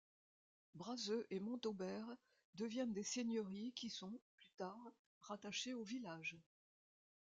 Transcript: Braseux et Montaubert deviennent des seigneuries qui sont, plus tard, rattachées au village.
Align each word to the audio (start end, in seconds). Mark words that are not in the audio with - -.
Braseux 0.73 1.27
et 1.29 1.39
Montaubert 1.39 2.07
deviennent 2.55 2.91
des 2.91 3.03
seigneuries 3.03 3.71
qui 3.75 3.91
sont, 3.91 4.19
plus 4.33 4.49
tard, 4.57 4.91
rattachées 5.21 5.75
au 5.75 5.83
village. 5.83 6.39